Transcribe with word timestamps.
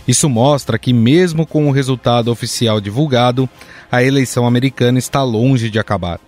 Isso 0.07 0.29
mostra 0.29 0.79
que, 0.79 0.93
mesmo 0.93 1.47
com 1.47 1.67
o 1.67 1.73
resultado 1.73 2.31
oficial 2.31 2.81
divulgado, 2.81 3.49
a 3.91 4.03
eleição 4.03 4.47
americana 4.47 4.99
está 4.99 5.23
longe 5.23 5.71
de 5.71 5.79
acabar. 5.79 6.21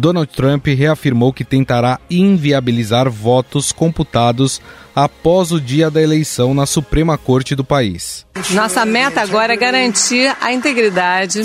Donald 0.00 0.32
Trump 0.34 0.66
reafirmou 0.66 1.32
que 1.32 1.44
tentará 1.44 2.00
inviabilizar 2.08 3.10
votos 3.10 3.70
computados 3.70 4.60
após 4.96 5.52
o 5.52 5.60
dia 5.60 5.90
da 5.90 6.02
eleição 6.02 6.54
na 6.54 6.66
Suprema 6.66 7.16
Corte 7.18 7.54
do 7.54 7.62
país. 7.62 8.26
Nossa 8.50 8.84
meta 8.84 9.20
agora 9.20 9.52
é 9.52 9.56
garantir 9.56 10.34
a 10.40 10.52
integridade 10.52 11.42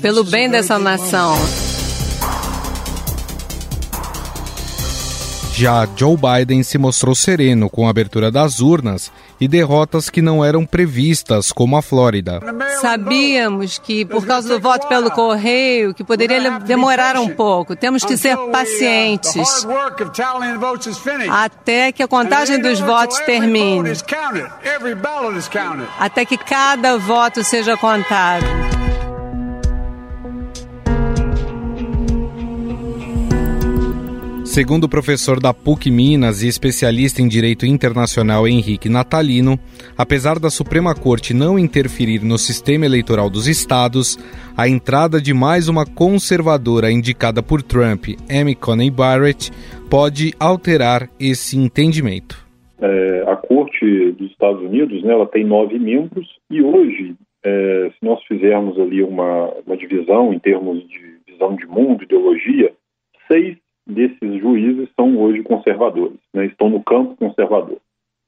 pelo 0.00 0.24
bem 0.24 0.48
dessa 0.48 0.78
nação. 0.78 1.34
Já 5.54 5.86
Joe 5.96 6.16
Biden 6.16 6.62
se 6.62 6.78
mostrou 6.78 7.14
sereno 7.14 7.68
com 7.68 7.86
a 7.86 7.90
abertura 7.90 8.30
das 8.30 8.60
urnas 8.60 9.12
e 9.42 9.48
derrotas 9.48 10.08
que 10.08 10.22
não 10.22 10.44
eram 10.44 10.64
previstas, 10.64 11.50
como 11.50 11.76
a 11.76 11.82
Flórida. 11.82 12.40
Sabíamos 12.80 13.76
que, 13.76 14.04
por 14.04 14.24
causa 14.24 14.48
do 14.48 14.60
voto 14.60 14.86
pelo 14.86 15.10
correio, 15.10 15.92
que 15.92 16.04
poderia 16.04 16.60
demorar 16.60 17.16
um 17.16 17.28
pouco. 17.28 17.74
Temos 17.74 18.04
que 18.04 18.16
ser 18.16 18.36
pacientes 18.52 19.66
até 21.28 21.90
que 21.90 22.04
a 22.04 22.08
contagem 22.08 22.60
dos 22.60 22.78
votos 22.78 23.18
termine. 23.26 23.90
Até 25.98 26.24
que 26.24 26.38
cada 26.38 26.96
voto 26.98 27.42
seja 27.42 27.76
contado. 27.76 28.81
Segundo 34.52 34.84
o 34.84 34.88
professor 34.88 35.40
da 35.40 35.54
PUC 35.54 35.90
Minas 35.90 36.42
e 36.42 36.46
especialista 36.46 37.22
em 37.22 37.26
direito 37.26 37.64
internacional 37.64 38.46
Henrique 38.46 38.86
Natalino, 38.86 39.58
apesar 39.96 40.38
da 40.38 40.50
Suprema 40.50 40.94
Corte 40.94 41.32
não 41.32 41.58
interferir 41.58 42.22
no 42.22 42.36
sistema 42.36 42.84
eleitoral 42.84 43.30
dos 43.30 43.48
estados, 43.48 44.18
a 44.54 44.68
entrada 44.68 45.22
de 45.22 45.32
mais 45.32 45.70
uma 45.70 45.86
conservadora 45.86 46.92
indicada 46.92 47.42
por 47.42 47.62
Trump, 47.62 48.08
Amy 48.28 48.54
Coney 48.54 48.90
Barrett, 48.90 49.50
pode 49.88 50.34
alterar 50.38 51.08
esse 51.18 51.56
entendimento. 51.56 52.36
É, 52.78 53.24
a 53.26 53.36
Corte 53.36 54.12
dos 54.18 54.30
Estados 54.32 54.60
Unidos, 54.60 55.02
né, 55.02 55.14
ela 55.14 55.26
tem 55.26 55.46
nove 55.46 55.78
membros 55.78 56.28
e 56.50 56.60
hoje, 56.60 57.14
é, 57.42 57.90
se 57.98 58.04
nós 58.04 58.22
fizermos 58.24 58.78
ali 58.78 59.02
uma, 59.02 59.50
uma 59.66 59.78
divisão 59.78 60.30
em 60.30 60.38
termos 60.38 60.86
de 60.86 61.16
visão 61.26 61.56
de 61.56 61.64
mundo, 61.66 62.04
ideologia, 62.04 62.70
seis 63.26 63.61
desses 63.86 64.40
juízes 64.40 64.88
são 64.94 65.16
hoje 65.18 65.42
conservadores, 65.42 66.18
né, 66.32 66.46
estão 66.46 66.68
no 66.68 66.82
campo 66.82 67.16
conservador. 67.16 67.78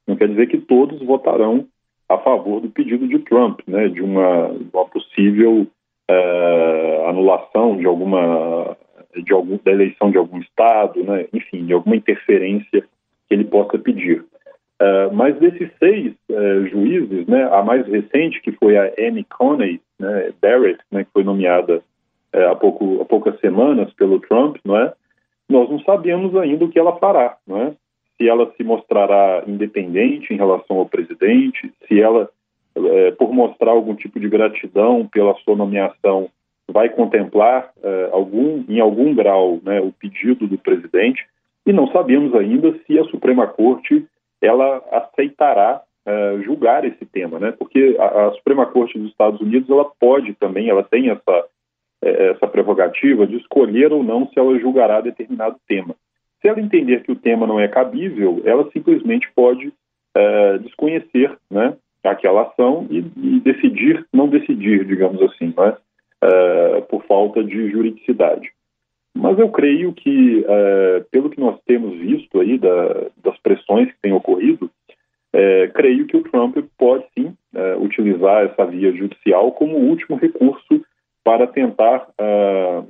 Não 0.06 0.16
quer 0.16 0.28
dizer 0.28 0.48
que 0.48 0.59
todos 0.59 1.03
votarão 1.03 1.66
a 2.09 2.19
favor 2.19 2.60
do 2.60 2.69
pedido 2.69 3.09
de 3.09 3.19
Trump, 3.20 3.60
né, 3.66 3.88
de 3.88 4.03
uma, 4.03 4.48
uma 4.48 4.84
possível 4.87 5.66
é, 6.09 7.06
anulação 7.09 7.76
de 7.76 7.87
alguma 7.87 8.76
de 9.16 9.32
algum, 9.32 9.59
da 9.64 9.70
eleição 9.70 10.10
de 10.10 10.19
algum 10.19 10.41
estado, 10.41 11.03
né, 11.04 11.26
enfim, 11.32 11.64
de 11.64 11.72
alguma 11.72 11.97
interferência 11.97 12.82
que 13.28 13.34
ele 13.34 13.44
possa 13.44 13.78
pedir. 13.78 14.25
É, 14.81 15.10
mas 15.12 15.38
desses 15.38 15.70
seis 15.78 16.12
é, 16.28 16.60
juízes, 16.69 17.26
né, 17.26 17.44
a 17.44 17.62
mais 17.62 17.87
recente, 17.87 18.41
que 18.43 18.53
foi 18.53 18.76
a 18.76 18.93
Amy 18.98 19.25
Coney 19.25 19.81
né, 19.98 20.32
Barrett, 20.43 20.81
né, 20.91 21.04
que 21.04 21.10
foi 21.12 21.22
nomeada 21.22 21.81
há, 22.32 22.54
pouco, 22.56 23.00
há 23.00 23.04
poucas 23.04 23.38
semanas 23.41 23.93
pelo 23.94 24.20
Trump, 24.20 24.56
não 24.64 24.76
é? 24.76 24.93
Nós 25.49 25.69
não 25.69 25.78
sabemos 25.81 26.34
ainda 26.37 26.65
o 26.65 26.69
que 26.69 26.78
ela 26.78 26.97
fará, 26.97 27.37
não 27.47 27.60
é? 27.60 27.72
Se 28.16 28.28
ela 28.28 28.50
se 28.56 28.62
mostrará 28.62 29.43
independente 29.47 30.32
em 30.32 30.37
relação 30.37 30.78
ao 30.78 30.87
presidente, 30.87 31.72
se 31.87 32.00
ela, 32.00 32.28
é, 32.77 33.10
por 33.12 33.32
mostrar 33.32 33.72
algum 33.72 33.94
tipo 33.94 34.21
de 34.21 34.28
gratidão 34.28 35.06
pela 35.09 35.34
sua 35.37 35.56
nomeação, 35.56 36.28
vai 36.69 36.88
contemplar 36.88 37.71
é, 37.82 38.09
algum, 38.12 38.65
em 38.69 38.81
algum 38.81 39.15
grau, 39.15 39.59
né, 39.62 39.81
o 39.81 39.93
pedido 39.93 40.47
do 40.47 40.56
presidente. 40.56 41.27
E 41.66 41.72
não 41.72 41.88
sabemos 41.88 42.34
ainda 42.34 42.75
se 42.87 42.99
a 42.99 43.05
Suprema 43.05 43.47
Corte 43.47 44.06
ela 44.41 44.82
aceitará 44.91 45.82
é, 46.06 46.38
julgar 46.44 46.84
esse 46.84 47.05
tema, 47.06 47.38
né? 47.38 47.53
Porque 47.53 47.97
a, 47.99 48.26
a 48.26 48.32
Suprema 48.32 48.66
Corte 48.66 48.99
dos 48.99 49.11
Estados 49.11 49.41
Unidos 49.41 49.69
ela 49.71 49.87
pode 49.99 50.34
também, 50.34 50.69
ela 50.69 50.82
tem 50.82 51.09
essa 51.09 51.47
essa 52.03 52.47
prerrogativa 52.47 53.27
de 53.27 53.37
escolher 53.37 53.93
ou 53.93 54.03
não 54.03 54.28
se 54.28 54.38
ela 54.38 54.59
julgará 54.59 55.00
determinado 55.00 55.56
tema. 55.66 55.94
Se 56.41 56.49
ela 56.49 56.60
entender 56.60 57.03
que 57.03 57.12
o 57.12 57.16
tema 57.16 57.47
não 57.47 57.59
é 57.59 57.66
cabível, 57.69 58.43
ela 58.44 58.69
simplesmente 58.71 59.27
pode 59.34 59.72
é, 60.15 60.59
desconhecer 60.59 61.37
né, 61.50 61.75
aquela 62.05 62.43
ação 62.43 62.87
e, 62.91 62.99
e, 63.16 63.41
decidir, 63.41 64.05
não 64.12 64.28
decidir, 64.28 64.84
digamos 64.84 65.21
assim, 65.22 65.55
né, 65.56 65.77
é, 66.22 66.81
por 66.82 67.03
falta 67.06 67.43
de 67.43 67.71
juridicidade. 67.71 68.50
Mas 69.16 69.38
eu 69.38 69.49
creio 69.49 69.93
que, 69.93 70.44
é, 70.47 71.05
pelo 71.11 71.31
que 71.31 71.41
nós 71.41 71.59
temos 71.66 71.97
visto 71.99 72.41
aí 72.41 72.59
da, 72.59 73.06
das 73.22 73.38
pressões 73.38 73.88
que 73.91 74.00
têm 74.03 74.12
ocorrido, 74.12 74.71
é, 75.32 75.69
creio 75.69 76.06
que 76.06 76.16
o 76.16 76.22
Trump 76.22 76.56
pode 76.76 77.05
sim 77.16 77.34
é, 77.55 77.76
utilizar 77.76 78.44
essa 78.44 78.66
via 78.66 78.93
judicial 78.93 79.53
como 79.53 79.78
último 79.78 80.16
recurso 80.16 80.84
para 81.24 81.46
tentar 81.46 82.06
uh, 82.20 82.86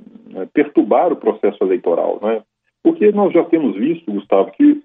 perturbar 0.53 1.11
o 1.11 1.15
processo 1.15 1.63
eleitoral, 1.63 2.19
né? 2.21 2.43
Porque 2.83 3.11
nós 3.11 3.33
já 3.33 3.43
temos 3.45 3.75
visto, 3.75 4.11
Gustavo, 4.11 4.51
que 4.51 4.83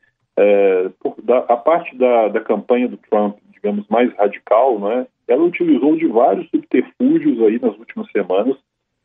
da, 1.23 1.39
a 1.41 1.57
parte 1.57 1.97
da, 1.97 2.29
da 2.29 2.41
campanha 2.41 2.89
do 2.89 2.97
Trump, 2.97 3.37
digamos, 3.53 3.87
mais 3.89 4.13
radical, 4.15 4.79
né, 4.79 5.07
ela 5.29 5.45
utilizou 5.45 5.97
de 5.97 6.07
vários 6.07 6.49
subterfúgios 6.51 7.41
aí 7.43 7.61
nas 7.61 7.77
últimas 7.79 8.11
semanas 8.11 8.57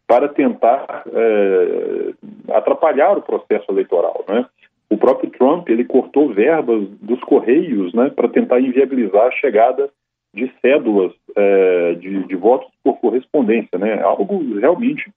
para 0.08 0.28
tentar 0.30 1.04
é, 1.08 2.14
atrapalhar 2.54 3.18
o 3.18 3.22
processo 3.22 3.66
eleitoral, 3.70 4.24
né? 4.28 4.46
O 4.88 4.98
próprio 4.98 5.32
Trump, 5.32 5.68
ele 5.68 5.84
cortou 5.84 6.32
verbas 6.32 6.88
dos 7.02 7.20
Correios, 7.22 7.92
né, 7.94 8.12
para 8.16 8.30
tentar 8.30 8.60
inviabilizar 8.60 9.28
a 9.28 9.32
chegada 9.32 9.90
de 10.36 10.52
cédulas 10.62 11.14
é, 11.36 11.94
de, 11.94 12.24
de, 12.24 12.36
votos 12.36 12.70
por 12.84 13.00
correspondência, 13.00 13.80
né? 13.80 14.02
Algo 14.02 14.60
realmente 14.60 15.10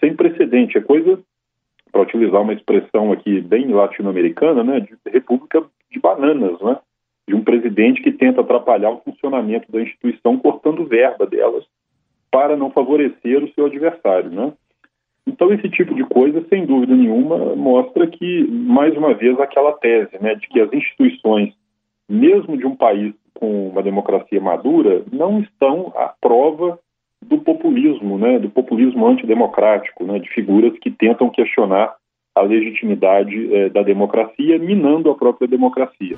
sem 0.00 0.14
precedente. 0.14 0.76
É 0.76 0.80
coisa, 0.80 1.18
para 1.92 2.02
utilizar 2.02 2.42
uma 2.42 2.52
expressão 2.52 3.12
aqui 3.12 3.40
bem 3.40 3.68
latino-americana, 3.68 4.64
né? 4.64 4.80
De 4.80 4.96
república 5.10 5.62
de 5.90 6.00
bananas, 6.00 6.60
né? 6.60 6.78
De 7.28 7.34
um 7.34 7.44
presidente 7.44 8.02
que 8.02 8.10
tenta 8.10 8.40
atrapalhar 8.40 8.90
o 8.90 9.00
funcionamento 9.00 9.70
da 9.70 9.80
instituição, 9.80 10.36
cortando 10.36 10.84
verba 10.84 11.26
delas 11.26 11.64
para 12.30 12.56
não 12.56 12.70
favorecer 12.70 13.42
o 13.42 13.52
seu 13.54 13.66
adversário, 13.66 14.30
né? 14.30 14.52
Então, 15.26 15.52
esse 15.52 15.68
tipo 15.70 15.94
de 15.94 16.04
coisa, 16.04 16.44
sem 16.48 16.66
dúvida 16.66 16.94
nenhuma, 16.94 17.56
mostra 17.56 18.06
que, 18.06 18.46
mais 18.48 18.96
uma 18.96 19.14
vez, 19.14 19.38
aquela 19.40 19.72
tese 19.72 20.16
né, 20.20 20.36
de 20.36 20.46
que 20.46 20.60
as 20.60 20.72
instituições, 20.72 21.52
mesmo 22.08 22.56
de 22.56 22.64
um 22.64 22.76
país 22.76 23.12
com 23.38 23.68
uma 23.68 23.82
democracia 23.82 24.40
madura 24.40 25.02
não 25.12 25.40
estão 25.40 25.92
à 25.96 26.12
prova 26.20 26.78
do 27.24 27.38
populismo, 27.38 28.18
né, 28.18 28.38
do 28.38 28.50
populismo 28.50 29.06
antidemocrático, 29.06 30.04
né, 30.04 30.18
de 30.18 30.28
figuras 30.30 30.72
que 30.80 30.90
tentam 30.90 31.30
questionar 31.30 31.94
a 32.36 32.42
legitimidade 32.42 33.54
eh, 33.54 33.68
da 33.70 33.82
democracia, 33.82 34.58
minando 34.58 35.10
a 35.10 35.14
própria 35.14 35.48
democracia. 35.48 36.16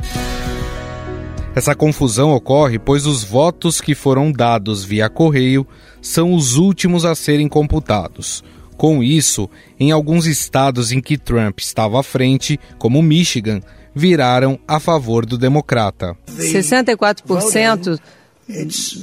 Essa 1.57 1.75
confusão 1.75 2.33
ocorre 2.33 2.79
pois 2.79 3.07
os 3.07 3.25
votos 3.25 3.81
que 3.81 3.95
foram 3.95 4.33
dados 4.33 4.85
via 4.85 5.09
correio 5.09 5.67
são 6.03 6.35
os 6.35 6.57
últimos 6.57 7.05
a 7.05 7.15
serem 7.15 7.49
computados. 7.49 8.45
Com 8.77 9.03
isso, 9.03 9.51
em 9.79 9.91
alguns 9.91 10.27
estados 10.27 10.93
em 10.93 11.01
que 11.01 11.19
Trump 11.19 11.59
estava 11.59 11.99
à 11.99 12.03
frente, 12.03 12.59
como 12.79 13.03
Michigan, 13.03 13.61
viraram 13.95 14.59
a 14.67 14.79
favor 14.79 15.27
do 15.27 15.37
democrata. 15.39 16.17
64% 16.29 17.99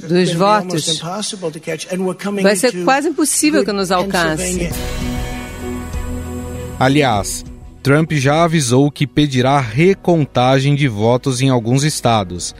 dos 0.08 0.32
votos, 0.32 1.00
vai 2.42 2.56
ser 2.56 2.84
quase 2.84 3.08
impossível 3.08 3.64
que 3.64 3.72
nos 3.72 3.92
alcance. 3.92 4.70
Aliás, 6.80 7.44
Trump 7.82 8.12
já 8.12 8.42
avisou 8.42 8.90
que 8.90 9.06
pedirá 9.06 9.60
recontagem 9.60 10.74
de 10.74 10.88
votos 10.88 11.40
em 11.40 11.48
alguns 11.48 11.84
estados, 11.84 12.54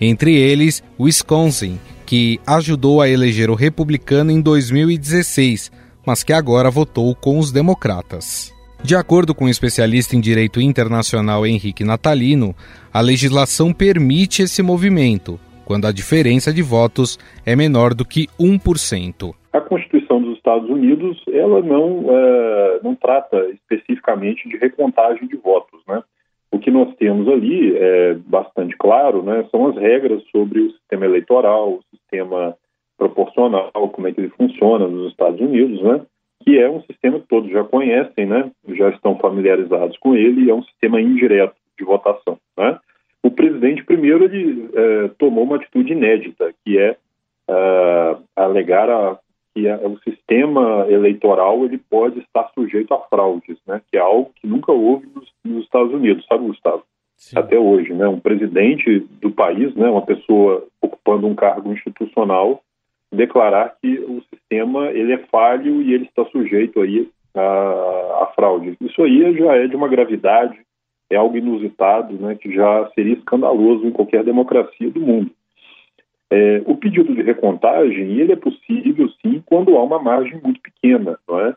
entre 0.00 0.34
eles 0.34 0.82
Wisconsin, 0.98 1.78
que 2.06 2.40
ajudou 2.46 3.02
a 3.02 3.08
eleger 3.08 3.50
o 3.50 3.54
republicano 3.54 4.30
em 4.30 4.40
2016, 4.40 5.70
mas 6.04 6.22
que 6.22 6.32
agora 6.32 6.70
votou 6.70 7.14
com 7.14 7.38
os 7.38 7.52
democratas. 7.52 8.52
De 8.82 8.96
acordo 8.96 9.34
com 9.34 9.44
o 9.44 9.48
especialista 9.48 10.16
em 10.16 10.20
direito 10.20 10.60
internacional 10.60 11.46
Henrique 11.46 11.84
Natalino, 11.84 12.54
a 12.92 13.00
legislação 13.00 13.74
permite 13.74 14.42
esse 14.42 14.62
movimento, 14.62 15.38
quando 15.66 15.86
a 15.86 15.92
diferença 15.92 16.52
de 16.52 16.62
votos 16.62 17.18
é 17.44 17.54
menor 17.54 17.92
do 17.92 18.06
que 18.06 18.26
1%. 18.40 19.34
A 19.52 19.60
Constituição 19.60 20.22
dos 20.22 20.36
Estados 20.38 20.68
Unidos 20.68 21.22
ela 21.30 21.60
não, 21.60 22.06
é, 22.08 22.80
não 22.82 22.94
trata 22.94 23.36
especificamente 23.50 24.48
de 24.48 24.56
recontagem 24.56 25.28
de 25.28 25.36
votos. 25.36 25.80
Né? 25.86 26.02
O 26.50 26.58
que 26.58 26.70
nós 26.70 26.92
temos 26.96 27.28
ali 27.28 27.76
é 27.76 28.14
bastante 28.14 28.74
claro, 28.78 29.22
né, 29.22 29.46
são 29.50 29.68
as 29.68 29.76
regras 29.76 30.22
sobre 30.32 30.58
o 30.58 30.70
sistema 30.72 31.04
eleitoral, 31.04 31.74
o 31.74 31.82
sistema 31.94 32.56
proporcional, 32.96 33.70
como 33.92 34.08
é 34.08 34.12
que 34.12 34.20
ele 34.20 34.32
funciona 34.36 34.88
nos 34.88 35.10
Estados 35.10 35.40
Unidos, 35.40 35.82
né? 35.82 36.02
Que 36.44 36.58
é 36.58 36.68
um 36.68 36.82
sistema 36.82 37.20
que 37.20 37.28
todos 37.28 37.50
já 37.50 37.64
conhecem, 37.64 38.26
né? 38.26 38.50
já 38.68 38.88
estão 38.90 39.18
familiarizados 39.18 39.96
com 39.98 40.14
ele, 40.14 40.44
e 40.44 40.50
é 40.50 40.54
um 40.54 40.62
sistema 40.62 41.00
indireto 41.00 41.54
de 41.78 41.84
votação. 41.84 42.38
Né? 42.56 42.78
O 43.22 43.30
presidente, 43.30 43.84
primeiro, 43.84 44.24
ele 44.24 44.70
é, 44.74 45.08
tomou 45.18 45.44
uma 45.44 45.56
atitude 45.56 45.92
inédita, 45.92 46.52
que 46.64 46.78
é, 46.78 46.96
é 47.48 48.16
alegar 48.36 48.88
a, 48.88 49.18
que 49.54 49.68
a, 49.68 49.76
o 49.76 49.98
sistema 50.00 50.86
eleitoral 50.88 51.64
ele 51.64 51.78
pode 51.78 52.20
estar 52.20 52.50
sujeito 52.54 52.94
a 52.94 52.98
fraudes, 52.98 53.58
né? 53.66 53.80
que 53.90 53.98
é 53.98 54.00
algo 54.00 54.30
que 54.36 54.46
nunca 54.46 54.72
houve 54.72 55.06
nos, 55.14 55.30
nos 55.44 55.64
Estados 55.64 55.92
Unidos, 55.92 56.24
sabe, 56.26 56.46
Gustavo? 56.46 56.84
Sim. 57.20 57.38
Até 57.38 57.58
hoje, 57.58 57.92
né? 57.92 58.08
Um 58.08 58.18
presidente 58.18 59.00
do 59.20 59.30
país, 59.30 59.74
né? 59.74 59.90
Uma 59.90 60.00
pessoa 60.00 60.66
ocupando 60.80 61.26
um 61.26 61.34
cargo 61.34 61.70
institucional, 61.70 62.62
declarar 63.12 63.76
que 63.80 63.98
o 64.00 64.22
sistema 64.32 64.90
ele 64.90 65.12
é 65.12 65.18
falho 65.30 65.82
e 65.82 65.92
ele 65.92 66.04
está 66.04 66.24
sujeito 66.26 66.80
aí 66.80 67.08
a, 67.34 68.32
fraude. 68.34 68.76
Isso 68.80 69.02
aí 69.02 69.36
já 69.36 69.56
é 69.56 69.66
de 69.66 69.76
uma 69.76 69.88
gravidade, 69.88 70.58
é 71.10 71.16
algo 71.16 71.36
inusitado, 71.36 72.14
né, 72.14 72.36
que 72.36 72.52
já 72.52 72.88
seria 72.94 73.14
escandaloso 73.14 73.86
em 73.86 73.90
qualquer 73.90 74.22
democracia 74.24 74.90
do 74.90 75.00
mundo. 75.00 75.30
É, 76.32 76.62
o 76.64 76.76
pedido 76.76 77.12
de 77.12 77.22
recontagem 77.22 78.18
ele 78.18 78.32
é 78.32 78.36
possível 78.36 79.08
sim 79.20 79.42
quando 79.44 79.76
há 79.76 79.82
uma 79.82 80.00
margem 80.00 80.40
muito 80.40 80.60
pequena, 80.60 81.18
não 81.28 81.40
é? 81.40 81.56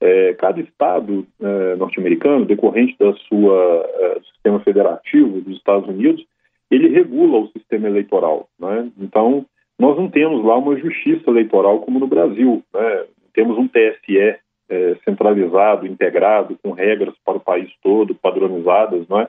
é 0.00 0.34
cada 0.34 0.60
estado 0.60 1.26
é, 1.40 1.74
norte-americano, 1.74 2.44
decorrente 2.44 2.96
da 2.98 3.12
sua 3.28 3.84
é, 3.88 4.20
sistema 4.32 4.60
federativo 4.60 5.40
dos 5.40 5.56
Estados 5.56 5.88
Unidos, 5.88 6.24
ele 6.70 6.88
regula 6.88 7.38
o 7.38 7.48
sistema 7.48 7.88
eleitoral, 7.88 8.48
é? 8.62 8.86
Então 8.98 9.44
nós 9.82 9.96
não 9.96 10.08
temos 10.08 10.44
lá 10.44 10.56
uma 10.56 10.76
justiça 10.76 11.28
eleitoral 11.28 11.80
como 11.80 11.98
no 11.98 12.06
Brasil. 12.06 12.62
Né? 12.72 13.04
Temos 13.34 13.58
um 13.58 13.66
TSE 13.66 14.16
é, 14.16 14.96
centralizado, 15.04 15.88
integrado, 15.88 16.56
com 16.62 16.70
regras 16.70 17.12
para 17.24 17.38
o 17.38 17.40
país 17.40 17.68
todo, 17.82 18.14
padronizadas, 18.14 19.08
não 19.08 19.22
é? 19.22 19.28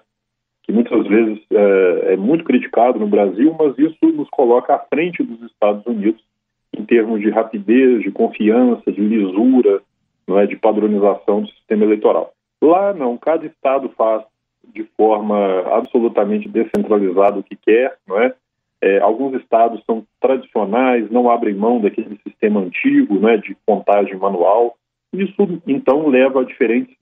que 0.61 0.71
muitas 0.71 1.07
vezes 1.07 1.39
é, 1.51 2.13
é, 2.13 2.17
muito 2.17 2.43
criticado 2.43 2.99
no 2.99 3.07
Brasil, 3.07 3.55
mas 3.57 3.75
isso 3.79 3.97
nos 4.13 4.29
coloca 4.29 4.75
à 4.75 4.77
frente 4.77 5.23
dos 5.23 5.41
Estados 5.41 5.83
Unidos 5.87 6.23
em 6.71 6.85
termos 6.85 7.19
de 7.19 7.31
rapidez, 7.31 8.03
de 8.03 8.11
confiança, 8.11 8.91
de 8.91 9.01
lisura, 9.01 9.81
não 10.27 10.37
é, 10.37 10.45
de 10.45 10.55
padronização 10.55 11.41
do 11.41 11.49
sistema 11.49 11.83
eleitoral. 11.83 12.31
Lá 12.61 12.93
não, 12.93 13.17
cada 13.17 13.43
estado 13.47 13.89
faz 13.97 14.23
de 14.71 14.83
forma 14.95 15.61
absolutamente 15.75 16.47
descentralizada 16.47 17.39
o 17.39 17.43
que 17.43 17.55
quer, 17.55 17.97
não 18.07 18.21
é? 18.21 18.35
É, 18.83 18.99
alguns 18.99 19.33
estados 19.41 19.81
são 19.85 20.05
tradicionais, 20.19 21.09
não 21.09 21.31
abrem 21.31 21.55
mão 21.55 21.79
daquele 21.79 22.19
sistema 22.21 22.59
antigo 22.59 23.17
né, 23.17 23.37
de 23.37 23.55
contagem 23.65 24.17
manual. 24.17 24.75
Isso, 25.13 25.61
então, 25.65 26.09
leva 26.09 26.41
a 26.41 26.43
diferentes 26.43 26.93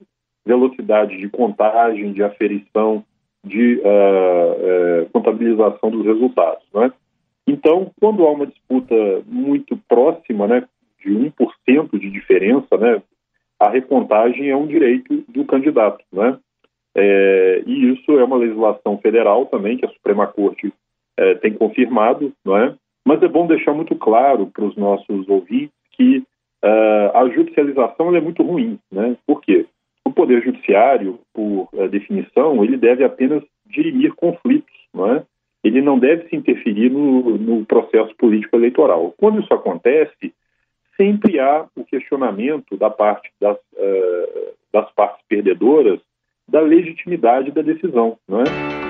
velocidades 0.46 1.18
de 1.18 1.28
contagem, 1.28 2.12
de 2.12 2.22
aferição, 2.22 3.04
de 3.44 3.80
uh, 3.80 5.02
uh, 5.02 5.10
contabilização 5.12 5.90
dos 5.90 6.06
resultados. 6.06 6.64
Né? 6.72 6.92
Então, 7.48 7.90
quando 8.00 8.24
há 8.24 8.30
uma 8.30 8.46
disputa 8.46 8.94
muito 9.26 9.76
próxima, 9.88 10.46
né, 10.46 10.64
de 11.04 11.10
1% 11.10 11.98
de 11.98 12.10
diferença, 12.10 12.76
né, 12.78 13.02
a 13.58 13.68
recontagem 13.68 14.50
é 14.50 14.56
um 14.56 14.68
direito 14.68 15.24
do 15.26 15.44
candidato. 15.44 16.04
Né? 16.12 16.38
É, 16.94 17.64
e 17.66 17.92
isso 17.92 18.12
é 18.12 18.22
uma 18.22 18.36
legislação 18.36 18.98
federal 18.98 19.46
também, 19.46 19.76
que 19.76 19.84
a 19.84 19.90
Suprema 19.90 20.28
Corte 20.28 20.72
é, 21.22 21.34
tem 21.36 21.52
confirmado, 21.54 22.32
não 22.44 22.56
é? 22.56 22.74
Mas 23.04 23.22
é 23.22 23.28
bom 23.28 23.46
deixar 23.46 23.72
muito 23.72 23.94
claro 23.94 24.46
para 24.46 24.64
os 24.64 24.76
nossos 24.76 25.28
ouvintes 25.28 25.74
que 25.92 26.18
uh, 26.18 27.16
a 27.16 27.28
judicialização 27.28 28.14
é 28.14 28.20
muito 28.20 28.42
ruim, 28.42 28.78
né? 28.90 29.16
Por 29.26 29.40
quê? 29.40 29.66
O 30.04 30.12
poder 30.12 30.42
judiciário, 30.42 31.18
por 31.32 31.68
uh, 31.72 31.88
definição, 31.88 32.62
ele 32.64 32.76
deve 32.76 33.04
apenas 33.04 33.42
dirimir 33.66 34.14
conflitos, 34.14 34.74
não 34.94 35.14
é? 35.14 35.22
Ele 35.64 35.80
não 35.80 35.98
deve 35.98 36.28
se 36.28 36.36
interferir 36.36 36.90
no, 36.90 37.38
no 37.38 37.64
processo 37.64 38.14
político 38.16 38.56
eleitoral. 38.56 39.14
Quando 39.16 39.40
isso 39.40 39.52
acontece, 39.54 40.34
sempre 40.96 41.38
há 41.38 41.66
o 41.76 41.84
questionamento 41.84 42.76
da 42.76 42.90
parte 42.90 43.30
das, 43.40 43.56
uh, 43.56 44.54
das 44.72 44.90
partes 44.92 45.24
perdedoras 45.28 46.00
da 46.48 46.60
legitimidade 46.60 47.52
da 47.52 47.62
decisão, 47.62 48.18
não 48.28 48.40
é? 48.40 48.81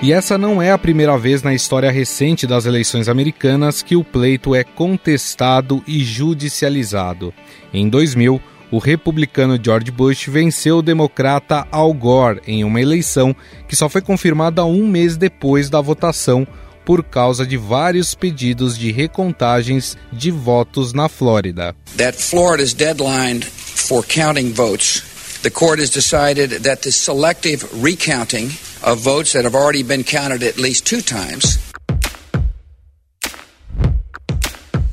E 0.00 0.12
essa 0.12 0.38
não 0.38 0.62
é 0.62 0.70
a 0.70 0.78
primeira 0.78 1.18
vez 1.18 1.42
na 1.42 1.52
história 1.52 1.90
recente 1.90 2.46
das 2.46 2.66
eleições 2.66 3.08
americanas 3.08 3.82
que 3.82 3.96
o 3.96 4.04
pleito 4.04 4.54
é 4.54 4.62
contestado 4.62 5.82
e 5.88 6.04
judicializado. 6.04 7.34
Em 7.74 7.88
2000, 7.88 8.40
o 8.70 8.78
republicano 8.78 9.58
George 9.60 9.90
Bush 9.90 10.26
venceu 10.28 10.78
o 10.78 10.82
democrata 10.82 11.66
Al 11.72 11.92
Gore 11.92 12.40
em 12.46 12.62
uma 12.62 12.80
eleição 12.80 13.34
que 13.66 13.74
só 13.74 13.88
foi 13.88 14.00
confirmada 14.00 14.64
um 14.64 14.86
mês 14.86 15.16
depois 15.16 15.68
da 15.68 15.80
votação 15.80 16.46
por 16.84 17.02
causa 17.02 17.44
de 17.44 17.56
vários 17.56 18.14
pedidos 18.14 18.78
de 18.78 18.92
recontagens 18.92 19.96
de 20.12 20.30
votos 20.30 20.92
na 20.92 21.08
Flórida. 21.08 21.74
That 21.96 22.16
Florida's 22.16 22.72
deadline 22.72 23.40
for 23.42 24.06
counting 24.06 24.52
votes, 24.52 25.02
the 25.42 25.50
court 25.50 25.80
has 25.80 25.90
decided 25.90 26.62
that 26.62 26.82
the 26.82 26.92
selective 26.92 27.66
recounting 27.82 28.50
of 28.82 29.02
votes 29.02 29.32
that 29.32 29.44
have 29.44 29.56
already 29.56 29.82
been 29.82 30.04
counted 30.04 30.42
at 30.42 30.58
least 30.58 30.84
two 30.84 31.00
times. 31.02 31.58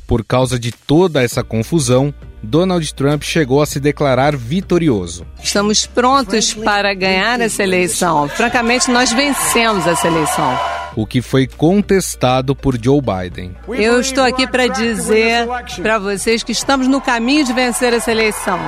Por 0.06 0.24
causa 0.24 0.58
de 0.58 0.70
toda 0.70 1.22
essa 1.22 1.42
confusão, 1.42 2.14
Donald 2.42 2.94
Trump 2.94 3.22
chegou 3.24 3.60
a 3.60 3.66
se 3.66 3.80
declarar 3.80 4.36
vitorioso. 4.36 5.26
Estamos 5.42 5.84
prontos 5.84 6.54
para 6.54 6.94
ganhar 6.94 7.40
essa 7.40 7.62
eleição. 7.62 8.28
Francamente, 8.28 8.90
nós 8.90 9.12
vencemos 9.12 9.86
essa 9.86 10.06
eleição. 10.06 10.58
O 10.94 11.06
que 11.06 11.20
foi 11.20 11.46
contestado 11.46 12.54
por 12.54 12.78
Joe 12.82 13.00
Biden. 13.00 13.54
Eu 13.68 14.00
estou 14.00 14.24
aqui 14.24 14.46
para 14.46 14.68
dizer 14.68 15.46
para 15.82 15.98
vocês 15.98 16.42
que 16.42 16.52
estamos 16.52 16.86
no 16.88 17.00
caminho 17.00 17.44
de 17.44 17.52
vencer 17.52 17.92
essa 17.92 18.10
eleição. 18.10 18.58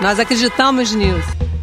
Nós 0.00 0.20
acreditamos 0.20 0.92
nisso. 0.92 1.53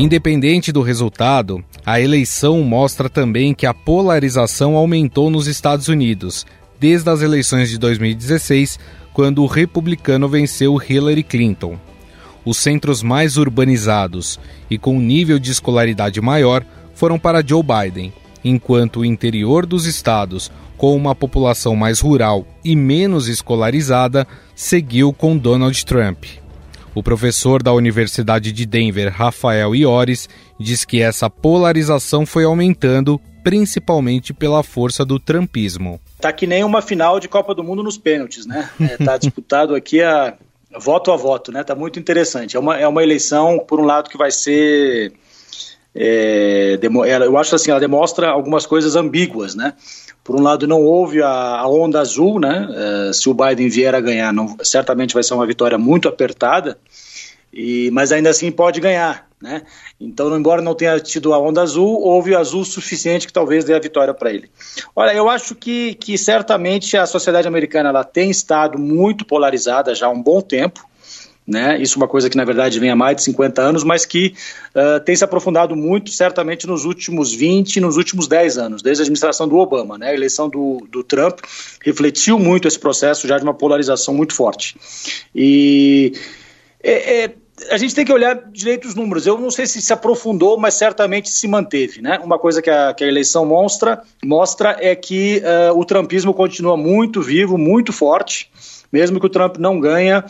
Independente 0.00 0.70
do 0.70 0.80
resultado, 0.80 1.60
a 1.84 2.00
eleição 2.00 2.62
mostra 2.62 3.08
também 3.08 3.52
que 3.52 3.66
a 3.66 3.74
polarização 3.74 4.76
aumentou 4.76 5.28
nos 5.28 5.48
Estados 5.48 5.88
Unidos, 5.88 6.46
desde 6.78 7.10
as 7.10 7.20
eleições 7.20 7.68
de 7.68 7.76
2016, 7.78 8.78
quando 9.12 9.42
o 9.42 9.46
republicano 9.48 10.28
venceu 10.28 10.80
Hillary 10.80 11.24
Clinton. 11.24 11.76
Os 12.44 12.58
centros 12.58 13.02
mais 13.02 13.36
urbanizados 13.36 14.38
e 14.70 14.78
com 14.78 15.00
nível 15.00 15.36
de 15.36 15.50
escolaridade 15.50 16.20
maior 16.20 16.64
foram 16.94 17.18
para 17.18 17.44
Joe 17.44 17.64
Biden, 17.64 18.12
enquanto 18.44 19.00
o 19.00 19.04
interior 19.04 19.66
dos 19.66 19.84
estados, 19.84 20.48
com 20.76 20.94
uma 20.94 21.12
população 21.12 21.74
mais 21.74 21.98
rural 21.98 22.46
e 22.64 22.76
menos 22.76 23.26
escolarizada, 23.26 24.28
seguiu 24.54 25.12
com 25.12 25.36
Donald 25.36 25.84
Trump. 25.84 26.24
O 26.94 27.02
professor 27.02 27.62
da 27.62 27.72
Universidade 27.72 28.50
de 28.50 28.66
Denver, 28.66 29.12
Rafael 29.12 29.74
Iores, 29.74 30.28
diz 30.58 30.84
que 30.84 31.00
essa 31.00 31.30
polarização 31.30 32.26
foi 32.26 32.44
aumentando 32.44 33.20
principalmente 33.42 34.34
pela 34.34 34.62
força 34.62 35.04
do 35.04 35.18
trumpismo. 35.18 36.00
Tá 36.20 36.32
que 36.32 36.46
nem 36.46 36.64
uma 36.64 36.82
final 36.82 37.20
de 37.20 37.28
Copa 37.28 37.54
do 37.54 37.64
Mundo 37.64 37.82
nos 37.82 37.96
pênaltis, 37.96 38.46
né? 38.46 38.68
É, 38.80 38.96
tá 38.96 39.16
disputado 39.16 39.74
aqui 39.74 40.02
a, 40.02 40.36
voto 40.78 41.10
a 41.12 41.16
voto, 41.16 41.52
né? 41.52 41.64
Tá 41.64 41.74
muito 41.74 41.98
interessante. 41.98 42.56
É 42.56 42.60
uma, 42.60 42.78
é 42.78 42.86
uma 42.86 43.02
eleição, 43.02 43.58
por 43.58 43.80
um 43.80 43.84
lado, 43.84 44.10
que 44.10 44.18
vai 44.18 44.30
ser. 44.30 45.12
É, 46.00 46.78
eu 47.24 47.36
acho 47.36 47.56
assim, 47.56 47.72
ela 47.72 47.80
demonstra 47.80 48.28
algumas 48.28 48.64
coisas 48.64 48.94
ambíguas, 48.94 49.56
né? 49.56 49.74
Por 50.22 50.36
um 50.36 50.42
lado, 50.42 50.64
não 50.66 50.82
houve 50.82 51.20
a, 51.20 51.28
a 51.28 51.68
onda 51.68 52.00
azul, 52.00 52.38
né? 52.38 52.68
É, 53.08 53.12
se 53.12 53.28
o 53.28 53.34
Biden 53.34 53.68
vier 53.68 53.94
a 53.94 54.00
ganhar, 54.00 54.32
não, 54.32 54.56
certamente 54.62 55.12
vai 55.12 55.24
ser 55.24 55.34
uma 55.34 55.46
vitória 55.46 55.76
muito 55.76 56.08
apertada, 56.08 56.78
e, 57.52 57.90
mas 57.90 58.12
ainda 58.12 58.30
assim 58.30 58.52
pode 58.52 58.78
ganhar, 58.78 59.26
né? 59.42 59.62
Então, 60.00 60.36
embora 60.38 60.62
não 60.62 60.74
tenha 60.74 61.00
tido 61.00 61.34
a 61.34 61.38
onda 61.40 61.62
azul, 61.62 62.00
houve 62.00 62.36
azul 62.36 62.64
suficiente 62.64 63.26
que 63.26 63.32
talvez 63.32 63.64
dê 63.64 63.74
a 63.74 63.80
vitória 63.80 64.14
para 64.14 64.32
ele. 64.32 64.48
Olha, 64.94 65.12
eu 65.12 65.28
acho 65.28 65.56
que, 65.56 65.94
que 65.94 66.16
certamente 66.16 66.96
a 66.96 67.06
sociedade 67.06 67.48
americana 67.48 67.88
ela 67.88 68.04
tem 68.04 68.30
estado 68.30 68.78
muito 68.78 69.24
polarizada 69.24 69.94
já 69.96 70.06
há 70.06 70.10
um 70.10 70.22
bom 70.22 70.40
tempo. 70.40 70.86
Né? 71.48 71.80
Isso 71.80 71.94
é 71.94 71.96
uma 71.96 72.06
coisa 72.06 72.28
que, 72.28 72.36
na 72.36 72.44
verdade, 72.44 72.78
vem 72.78 72.90
há 72.90 72.96
mais 72.96 73.16
de 73.16 73.22
50 73.22 73.62
anos, 73.62 73.82
mas 73.82 74.04
que 74.04 74.34
uh, 74.74 75.02
tem 75.02 75.16
se 75.16 75.24
aprofundado 75.24 75.74
muito, 75.74 76.10
certamente, 76.10 76.66
nos 76.66 76.84
últimos 76.84 77.32
20, 77.32 77.80
nos 77.80 77.96
últimos 77.96 78.28
10 78.28 78.58
anos, 78.58 78.82
desde 78.82 79.00
a 79.00 79.04
administração 79.04 79.48
do 79.48 79.56
Obama. 79.56 79.96
Né? 79.96 80.10
A 80.10 80.14
eleição 80.14 80.46
do, 80.46 80.86
do 80.90 81.02
Trump 81.02 81.38
refletiu 81.82 82.38
muito 82.38 82.68
esse 82.68 82.78
processo 82.78 83.26
já 83.26 83.38
de 83.38 83.44
uma 83.44 83.54
polarização 83.54 84.12
muito 84.12 84.34
forte. 84.34 84.76
E 85.34 86.12
é, 86.82 87.24
é, 87.24 87.34
a 87.70 87.78
gente 87.78 87.94
tem 87.94 88.04
que 88.04 88.12
olhar 88.12 88.34
direito 88.52 88.86
os 88.86 88.94
números. 88.94 89.26
Eu 89.26 89.38
não 89.38 89.50
sei 89.50 89.66
se 89.66 89.80
se 89.80 89.92
aprofundou, 89.92 90.58
mas 90.58 90.74
certamente 90.74 91.30
se 91.30 91.48
manteve. 91.48 92.02
Né? 92.02 92.18
Uma 92.22 92.38
coisa 92.38 92.60
que 92.60 92.68
a, 92.68 92.92
que 92.92 93.04
a 93.04 93.08
eleição 93.08 93.46
mostra, 93.46 94.02
mostra 94.22 94.76
é 94.80 94.94
que 94.94 95.42
uh, 95.42 95.78
o 95.78 95.82
trumpismo 95.82 96.34
continua 96.34 96.76
muito 96.76 97.22
vivo, 97.22 97.56
muito 97.56 97.90
forte. 97.90 98.50
Mesmo 98.92 99.18
que 99.18 99.26
o 99.26 99.30
Trump 99.30 99.56
não 99.58 99.80
ganha, 99.80 100.24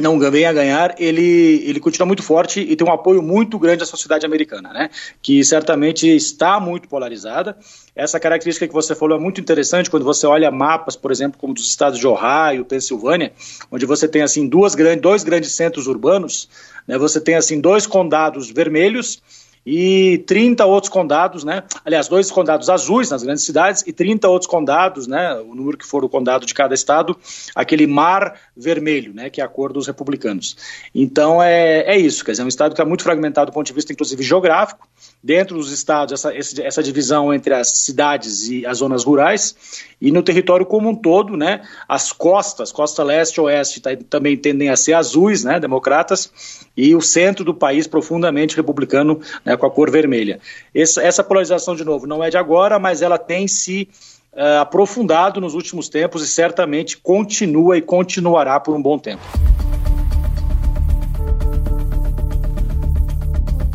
não 0.00 0.18
venha 0.18 0.50
a 0.50 0.52
ganhar, 0.52 0.94
ele, 0.98 1.62
ele 1.66 1.80
continua 1.80 2.06
muito 2.06 2.22
forte 2.22 2.60
e 2.60 2.76
tem 2.76 2.86
um 2.86 2.92
apoio 2.92 3.22
muito 3.22 3.58
grande 3.58 3.78
da 3.78 3.86
sociedade 3.86 4.24
americana, 4.24 4.72
né? 4.72 4.90
que 5.22 5.44
certamente 5.44 6.08
está 6.08 6.58
muito 6.60 6.88
polarizada. 6.88 7.56
Essa 7.94 8.18
característica 8.18 8.66
que 8.66 8.72
você 8.72 8.94
falou 8.94 9.18
é 9.18 9.20
muito 9.20 9.40
interessante 9.40 9.90
quando 9.90 10.04
você 10.04 10.26
olha 10.26 10.50
mapas, 10.50 10.96
por 10.96 11.10
exemplo, 11.10 11.38
como 11.38 11.54
dos 11.54 11.66
estados 11.66 11.98
de 11.98 12.06
Ohio, 12.06 12.64
Pensilvânia, 12.64 13.32
onde 13.70 13.86
você 13.86 14.08
tem 14.08 14.22
assim 14.22 14.48
duas 14.48 14.74
dois 15.00 15.24
grandes 15.24 15.52
centros 15.52 15.86
urbanos, 15.86 16.48
né? 16.86 16.96
você 16.98 17.20
tem 17.20 17.34
assim 17.34 17.60
dois 17.60 17.86
condados 17.86 18.50
vermelhos 18.50 19.20
e 19.64 20.18
30 20.26 20.64
outros 20.64 20.90
condados, 20.90 21.44
né? 21.44 21.62
Aliás, 21.84 22.08
dois 22.08 22.30
condados 22.30 22.70
azuis 22.70 23.10
nas 23.10 23.22
grandes 23.22 23.44
cidades 23.44 23.84
e 23.86 23.92
30 23.92 24.28
outros 24.28 24.50
condados, 24.50 25.06
né? 25.06 25.34
O 25.34 25.54
número 25.54 25.76
que 25.76 25.86
for 25.86 26.04
o 26.04 26.08
condado 26.08 26.46
de 26.46 26.54
cada 26.54 26.74
estado, 26.74 27.16
aquele 27.54 27.86
mar 27.86 28.40
vermelho, 28.56 29.12
né? 29.12 29.28
Que 29.28 29.40
é 29.40 29.44
a 29.44 29.48
cor 29.48 29.72
dos 29.72 29.86
republicanos. 29.86 30.56
Então 30.94 31.42
é, 31.42 31.80
é 31.80 31.98
isso, 31.98 32.24
quer 32.24 32.32
dizer, 32.32 32.42
é 32.42 32.44
um 32.44 32.48
estado 32.48 32.74
que 32.74 32.80
é 32.80 32.84
muito 32.84 33.02
fragmentado 33.02 33.50
do 33.50 33.54
ponto 33.54 33.66
de 33.66 33.72
vista, 33.72 33.92
inclusive, 33.92 34.22
geográfico. 34.22 34.88
Dentro 35.22 35.56
dos 35.56 35.70
estados, 35.70 36.14
essa, 36.14 36.62
essa 36.62 36.82
divisão 36.82 37.32
entre 37.32 37.52
as 37.52 37.68
cidades 37.68 38.48
e 38.48 38.64
as 38.64 38.78
zonas 38.78 39.04
rurais, 39.04 39.54
e 40.00 40.10
no 40.10 40.22
território 40.22 40.64
como 40.64 40.88
um 40.88 40.94
todo, 40.94 41.36
né? 41.36 41.60
As 41.86 42.10
costas, 42.10 42.72
costa 42.72 43.04
leste 43.04 43.36
e 43.36 43.40
oeste, 43.42 43.80
tá, 43.80 43.90
também 44.08 44.34
tendem 44.34 44.70
a 44.70 44.76
ser 44.76 44.94
azuis, 44.94 45.44
né? 45.44 45.60
Democratas, 45.60 46.32
e 46.74 46.94
o 46.94 47.02
centro 47.02 47.44
do 47.44 47.52
país 47.52 47.86
profundamente 47.86 48.56
republicano, 48.56 49.20
né, 49.44 49.56
com 49.58 49.66
a 49.66 49.70
cor 49.70 49.90
vermelha. 49.90 50.40
Essa, 50.74 51.02
essa, 51.02 51.22
polarização, 51.22 51.76
de 51.76 51.84
novo, 51.84 52.06
não 52.06 52.24
é 52.24 52.30
de 52.30 52.38
agora, 52.38 52.78
mas 52.78 53.02
ela 53.02 53.18
tem 53.18 53.46
se 53.46 53.88
uh, 54.32 54.60
aprofundado 54.60 55.38
nos 55.38 55.52
últimos 55.52 55.90
tempos 55.90 56.22
e 56.22 56.26
certamente 56.26 56.96
continua 56.96 57.76
e 57.76 57.82
continuará 57.82 58.58
por 58.58 58.74
um 58.74 58.80
bom 58.80 58.98
tempo. 58.98 59.22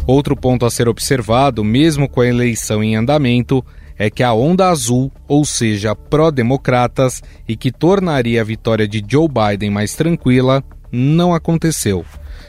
Outro 0.08 0.36
ponto 0.36 0.66
a 0.66 0.70
ser 0.70 0.88
observado, 0.88 1.64
mesmo 1.64 2.08
com 2.08 2.22
a 2.22 2.28
eleição 2.28 2.84
em 2.84 2.96
andamento, 2.96 3.66
é 3.98 4.10
que 4.10 4.22
a 4.22 4.34
onda 4.34 4.70
azul, 4.70 5.12
ou 5.28 5.44
seja, 5.46 5.96
pró-democratas, 5.96 7.24
e 7.48 7.56
que 7.56 7.72
tornaria 7.72 8.42
a 8.42 8.44
vitória 8.44 8.88
de 8.88 9.04
Joe 9.08 9.28
Biden 9.28 9.72
mais 9.72 9.96
tranquila, 9.96 10.64
não 10.92 11.34
aconteceu. 11.34 12.06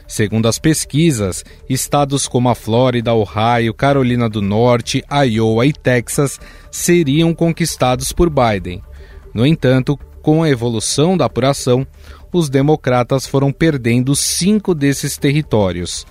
Segundo 0.07 0.47
as 0.47 0.59
pesquisas, 0.59 1.43
estados 1.69 2.27
como 2.27 2.47
a 2.49 2.55
Flórida, 2.55 3.13
Ohio, 3.13 3.73
Carolina 3.73 4.29
do 4.29 4.41
Norte, 4.41 5.03
Iowa 5.11 5.65
e 5.65 5.73
Texas 5.73 6.39
seriam 6.71 7.33
conquistados 7.33 8.11
por 8.11 8.29
Biden. 8.29 8.81
No 9.33 9.45
entanto, 9.45 9.97
com 10.21 10.43
a 10.43 10.49
evolução 10.49 11.17
da 11.17 11.25
apuração, 11.25 11.85
os 12.31 12.49
democratas 12.49 13.25
foram 13.25 13.51
perdendo 13.51 14.15
cinco 14.15 14.75
desses 14.75 15.17
territórios. 15.17 16.05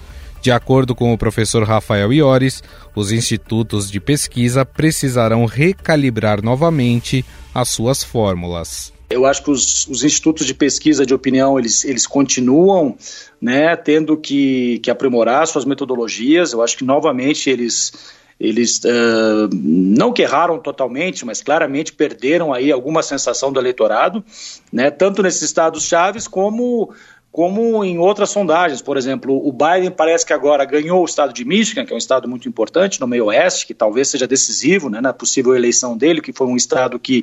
De 0.47 0.53
acordo 0.53 0.95
com 0.95 1.13
o 1.13 1.19
professor 1.19 1.65
Rafael 1.65 2.13
Iores, 2.13 2.63
os 2.95 3.11
institutos 3.11 3.91
de 3.91 3.99
pesquisa 3.99 4.65
precisarão 4.65 5.45
recalibrar 5.45 6.41
novamente 6.41 7.25
as 7.53 7.69
suas 7.69 8.05
fórmulas. 8.05 8.93
Eu 9.11 9.27
acho 9.27 9.43
que 9.43 9.51
os, 9.51 9.89
os, 9.89 10.05
institutos 10.05 10.47
de 10.47 10.55
pesquisa 10.55 11.05
de 11.05 11.13
opinião 11.13 11.59
eles, 11.59 11.85
eles 11.85 12.07
continuam 12.07 12.97
né, 13.41 13.75
tendo 13.75 14.17
que, 14.17 14.79
que 14.85 14.89
aprimorar 14.89 15.49
suas 15.49 15.65
metodologias. 15.65 16.53
Eu 16.53 16.63
acho 16.63 16.77
que 16.77 16.85
novamente 16.85 17.51
eles 17.51 18.15
eles 18.39 18.79
uh, 18.85 19.49
não 19.53 20.13
que 20.13 20.23
erraram 20.23 20.59
totalmente, 20.59 21.25
mas 21.25 21.43
claramente 21.43 21.93
perderam 21.93 22.53
aí 22.53 22.71
alguma 22.71 23.03
sensação 23.03 23.51
do 23.51 23.59
eleitorado, 23.59 24.23
né, 24.71 24.91
tanto 24.91 25.23
nesses 25.23 25.43
estados 25.43 25.85
chaves 25.85 26.29
como 26.29 26.93
como 27.37 27.85
em 27.85 27.99
outras 27.99 28.31
sondagens. 28.31 28.81
Por 28.81 28.97
exemplo, 28.97 29.47
o 29.47 29.53
Biden 29.53 29.91
parece 29.91 30.25
que 30.25 30.33
agora 30.33 30.65
ganhou 30.65 31.03
o 31.03 31.05
estado 31.05 31.35
de 31.35 31.45
Michigan, 31.45 31.85
que 31.85 31.93
é 31.93 31.95
um 31.95 31.99
estado 31.99 32.27
muito 32.27 32.49
importante 32.49 32.99
no 32.99 33.07
meio 33.07 33.27
oeste, 33.27 33.67
que 33.67 33.75
talvez 33.75 34.09
seja 34.09 34.27
decisivo 34.27 34.89
né, 34.89 35.03
na 35.03 35.13
possível 35.13 35.55
eleição 35.55 35.99
dele, 35.99 36.23
que 36.23 36.33
foi 36.33 36.47
um 36.47 36.57
estado 36.57 36.99
que 36.99 37.23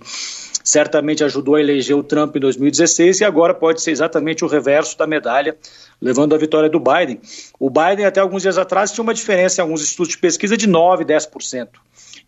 certamente 0.64 1.24
ajudou 1.24 1.56
a 1.56 1.60
eleger 1.60 1.98
o 1.98 2.04
Trump 2.04 2.36
em 2.36 2.40
2016 2.40 3.22
e 3.22 3.26
agora 3.26 3.56
pode 3.56 3.82
ser 3.82 3.90
exatamente 3.90 4.46
o 4.46 4.48
reverso 4.48 4.96
da 5.00 5.08
medalha, 5.08 5.58
levando 6.00 6.36
a 6.36 6.38
vitória 6.38 6.70
do 6.70 6.80
Biden. 6.80 7.20
O 7.60 7.72
Biden, 7.72 8.06
até 8.06 8.20
alguns 8.20 8.44
dias 8.44 8.60
atrás, 8.60 8.92
tinha 8.92 9.02
uma 9.02 9.16
diferença 9.16 9.62
em 9.62 9.64
alguns 9.64 9.82
estudos 9.82 10.12
de 10.12 10.20
pesquisa 10.20 10.56
de 10.56 10.68
9%, 10.70 11.04
10% 11.06 11.70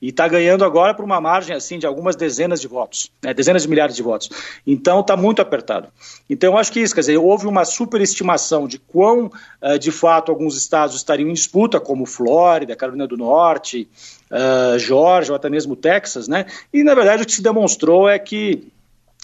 e 0.02 0.10
está 0.10 0.28
ganhando 0.28 0.64
agora 0.64 0.94
por 0.94 1.04
uma 1.04 1.20
margem 1.22 1.56
assim 1.56 1.80
de 1.80 1.86
algumas 1.86 2.16
dezenas 2.16 2.62
de 2.62 2.68
votos, 2.68 3.12
né, 3.24 3.34
dezenas 3.34 3.64
de 3.64 3.70
milhares 3.70 3.96
de 3.96 4.04
votos. 4.04 4.30
Então 4.66 5.00
está 5.00 5.16
muito 5.16 5.42
apertado. 5.42 5.88
Então 6.30 6.54
eu 6.54 6.58
acho 6.58 6.72
que 6.72 6.80
isso, 6.80 6.94
quer 6.94 7.02
dizer, 7.02 7.18
houve 7.18 7.48
uma 7.48 7.66
superestimação 7.66 8.68
de 8.68 8.80
quão 8.80 9.32
uh, 9.62 9.80
de 9.80 9.92
fato 9.92 10.32
alguns 10.32 10.58
estados 10.58 10.96
estariam 10.96 11.30
em 11.30 11.34
disputa, 11.34 11.80
como 11.80 12.06
Flórida, 12.06 12.76
Carolina 12.76 13.08
do 13.08 13.18
Norte, 13.18 13.88
uh, 14.32 14.78
Georgia 14.80 15.32
ou 15.32 15.36
até 15.36 15.50
mesmo 15.50 15.76
Texas, 15.76 16.28
né? 16.28 16.46
E 16.74 16.84
na 16.84 16.94
verdade 16.94 17.24
o 17.24 17.26
que 17.26 17.34
se 17.34 17.42
demonstrou 17.42 18.10
é 18.10 18.20
que 18.20 18.68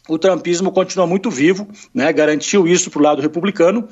o 0.10 0.18
trumpismo 0.18 0.72
continua 0.72 1.06
muito 1.06 1.30
vivo, 1.30 1.68
né, 1.94 2.12
garantiu 2.12 2.68
isso 2.68 2.90
para 2.90 3.00
o 3.00 3.04
lado 3.04 3.22
republicano, 3.22 3.88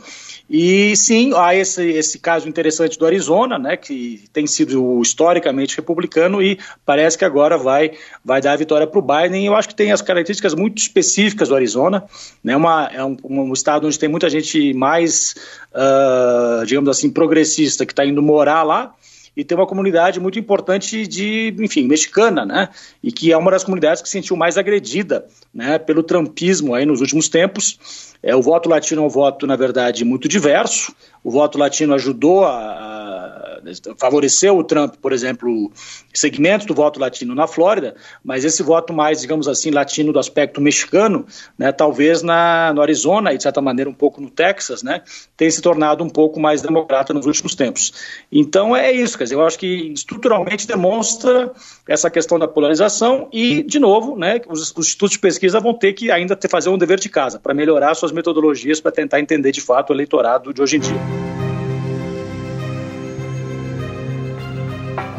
e 0.50 0.96
sim, 0.98 1.32
há 1.36 1.54
esse, 1.54 1.84
esse 1.84 2.18
caso 2.18 2.50
interessante 2.50 2.98
do 2.98 3.06
Arizona, 3.06 3.60
né, 3.60 3.78
que 3.78 4.24
tem 4.34 4.48
sido 4.48 5.00
historicamente 5.02 5.76
republicano 5.78 6.42
e 6.42 6.58
parece 6.84 7.18
que 7.18 7.24
agora 7.24 7.58
vai, 7.58 7.92
vai 8.26 8.42
dar 8.42 8.54
a 8.54 8.58
vitória 8.58 8.88
para 8.88 9.00
o 9.00 9.02
Biden, 9.02 9.46
eu 9.46 9.56
acho 9.56 9.68
que 9.68 9.76
tem 9.76 9.92
as 9.92 10.02
características 10.02 10.56
muito 10.56 10.80
específicas 10.80 11.50
do 11.50 11.56
Arizona, 11.56 12.04
né, 12.44 12.56
uma, 12.56 12.90
é 12.92 13.04
um, 13.04 13.16
um 13.24 13.54
estado 13.54 13.86
onde 13.86 14.00
tem 14.00 14.10
muita 14.10 14.30
gente 14.30 14.74
mais, 14.74 15.36
uh, 15.72 16.66
digamos 16.66 16.90
assim, 16.90 17.12
progressista 17.12 17.86
que 17.86 17.94
está 17.94 18.04
indo 18.04 18.22
morar 18.22 18.64
lá, 18.64 18.96
e 19.36 19.44
tem 19.44 19.58
uma 19.58 19.68
comunidade 19.68 20.20
muito 20.20 20.40
importante 20.40 21.08
de, 21.08 21.56
enfim, 21.60 21.88
mexicana, 21.88 22.46
né? 22.46 22.70
E 23.02 23.12
que 23.12 23.32
é 23.32 23.38
uma 23.38 23.52
das 23.52 23.64
comunidades 23.64 24.02
que 24.02 24.10
se 24.10 24.14
sentiu 24.14 24.36
mais 24.36 24.58
agredida, 24.58 25.26
né, 25.54 25.80
pelo 25.80 26.04
trumpismo 26.04 26.74
aí 26.74 26.86
nos 26.86 27.02
últimos 27.02 27.30
tempos. 27.30 28.16
É, 28.22 28.36
o 28.36 28.42
voto 28.42 28.70
latino 28.70 29.02
é 29.02 29.06
um 29.06 29.10
voto, 29.10 29.48
na 29.48 29.56
verdade, 29.56 30.04
muito 30.04 30.28
diverso. 30.28 30.94
O 31.24 31.32
voto 31.32 31.58
latino 31.58 31.94
ajudou 31.94 32.46
a, 32.46 32.52
a 32.52 33.49
favoreceu 33.98 34.58
o 34.58 34.64
Trump, 34.64 34.96
por 35.02 35.14
exemplo, 35.14 35.72
segmentos 36.14 36.66
do 36.66 36.74
voto 36.74 37.00
latino 37.00 37.34
na 37.36 37.48
Flórida, 37.48 37.96
mas 38.24 38.46
esse 38.46 38.64
voto 38.64 38.94
mais, 38.94 39.22
digamos 39.22 39.48
assim, 39.48 39.72
latino 39.72 40.12
do 40.12 40.20
aspecto 40.20 40.62
mexicano, 40.62 41.26
né, 41.58 41.72
talvez 41.72 42.22
na, 42.22 42.74
no 42.74 42.82
Arizona 42.82 43.34
e, 43.34 43.38
de 43.38 43.44
certa 43.44 43.62
maneira, 43.62 43.90
um 43.90 43.94
pouco 43.94 44.22
no 44.22 44.30
Texas, 44.30 44.84
né, 44.84 45.02
tenha 45.36 45.52
se 45.52 45.62
tornado 45.62 46.04
um 46.04 46.10
pouco 46.10 46.40
mais 46.40 46.62
democrata 46.62 47.14
nos 47.14 47.26
últimos 47.26 47.56
tempos. 47.56 47.94
Então, 48.32 48.76
é 48.76 48.92
isso, 48.92 49.18
quer 49.18 49.26
dizer, 49.26 49.36
eu 49.36 49.46
acho 49.46 49.58
que 49.58 49.92
estruturalmente 49.94 50.68
demonstra 50.68 51.52
essa 51.88 52.10
questão 52.10 52.38
da 52.38 52.48
polarização 52.48 53.28
e, 53.32 53.64
de 53.64 53.80
novo, 53.80 54.18
né, 54.18 54.42
os, 54.48 54.72
os 54.76 54.86
institutos 54.86 55.14
de 55.14 55.20
pesquisa 55.20 55.60
vão 55.60 55.74
ter 55.74 55.94
que 55.94 56.12
ainda 56.12 56.36
ter, 56.36 56.50
fazer 56.50 56.70
um 56.70 56.78
dever 56.78 57.00
de 57.00 57.10
casa 57.10 57.40
para 57.40 57.54
melhorar 57.54 57.94
suas 57.96 58.12
metodologias 58.12 58.80
para 58.80 58.92
tentar 58.92 59.20
entender 59.20 59.52
de 59.52 59.62
fato 59.62 59.92
o 59.92 59.94
eleitorado 59.94 60.54
de 60.54 60.62
hoje 60.62 60.78
em 60.78 60.80
dia. 60.80 61.39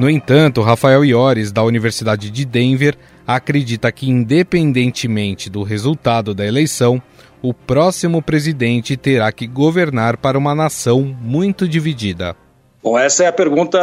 No 0.01 0.09
entanto, 0.09 0.63
Rafael 0.63 1.05
Iores, 1.05 1.53
da 1.53 1.63
Universidade 1.63 2.31
de 2.31 2.47
Denver, 2.47 2.97
acredita 3.27 3.93
que, 3.93 4.09
independentemente 4.09 5.51
do 5.51 5.63
resultado 5.63 6.35
da 6.35 6.47
eleição, 6.47 7.03
o 7.43 7.53
próximo 7.53 8.23
presidente 8.23 8.97
terá 8.97 9.31
que 9.31 9.47
governar 9.47 10.17
para 10.17 10.39
uma 10.39 10.55
nação 10.55 11.03
muito 11.03 11.69
dividida. 11.69 12.35
Bom, 12.83 12.99
essa 12.99 13.25
é 13.25 13.27
a 13.27 13.33
pergunta, 13.33 13.79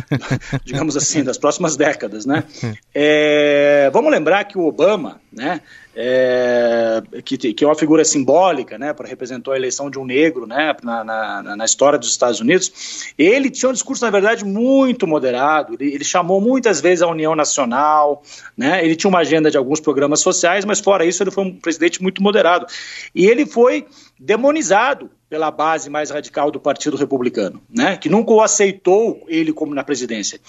digamos 0.64 0.96
assim, 0.96 1.22
das 1.22 1.36
próximas 1.36 1.76
décadas, 1.76 2.24
né? 2.24 2.44
É, 2.94 3.90
vamos 3.92 4.10
lembrar 4.10 4.44
que 4.44 4.56
o 4.56 4.66
Obama, 4.66 5.20
né, 5.32 5.60
é, 5.94 7.02
que, 7.24 7.36
que 7.36 7.64
é 7.64 7.66
uma 7.66 7.74
figura 7.74 8.04
simbólica, 8.04 8.76
né, 8.78 8.92
para 8.92 9.08
representar 9.08 9.52
a 9.52 9.56
eleição 9.56 9.88
de 9.88 9.98
um 9.98 10.04
negro, 10.04 10.46
né, 10.46 10.74
na, 10.82 11.04
na, 11.04 11.56
na, 11.56 11.64
história 11.64 11.98
dos 11.98 12.10
Estados 12.10 12.40
Unidos, 12.40 13.12
ele 13.16 13.48
tinha 13.50 13.68
um 13.68 13.72
discurso, 13.72 14.04
na 14.04 14.10
verdade, 14.10 14.44
muito 14.44 15.06
moderado, 15.06 15.76
ele, 15.78 15.94
ele, 15.94 16.04
chamou 16.04 16.40
muitas 16.40 16.80
vezes 16.80 17.02
a 17.02 17.08
União 17.08 17.36
Nacional, 17.36 18.22
né, 18.56 18.84
ele 18.84 18.96
tinha 18.96 19.08
uma 19.08 19.20
agenda 19.20 19.50
de 19.50 19.56
alguns 19.56 19.80
programas 19.80 20.20
sociais, 20.20 20.64
mas 20.64 20.80
fora 20.80 21.04
isso 21.04 21.22
ele 21.22 21.30
foi 21.30 21.44
um 21.44 21.56
presidente 21.56 22.02
muito 22.02 22.22
moderado, 22.22 22.66
e 23.14 23.26
ele 23.26 23.46
foi 23.46 23.86
demonizado 24.18 25.10
pela 25.30 25.48
base 25.52 25.88
mais 25.88 26.10
radical 26.10 26.50
do 26.50 26.58
Partido 26.58 26.96
Republicano, 26.96 27.62
né, 27.72 27.96
que 27.96 28.08
nunca 28.08 28.32
o 28.32 28.42
aceitou 28.42 29.24
ele 29.28 29.52
como 29.52 29.72
na 29.72 29.84
presidência. 29.84 30.40